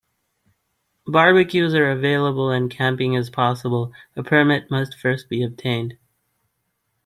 [1.05, 5.95] Barbecues are available and camping is possible- a permit must first be obtained.